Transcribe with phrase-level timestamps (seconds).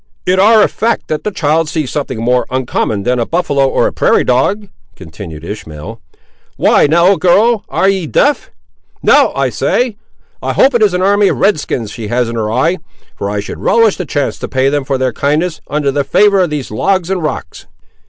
[0.25, 3.85] "It ar' a fact that the child sees something more uncommon than a buffaloe or
[3.85, 6.01] a prairie dog!" continued Ishmael.
[6.57, 8.49] "Why, Nell, girl, ar' ye deaf?
[9.03, 12.51] Nell, I say;—I hope it is an army of red skins she has in her
[12.51, 12.79] eye;
[13.15, 16.39] for I should relish the chance to pay them for their kindness, under the favour
[16.39, 17.67] of these logs and rocks!"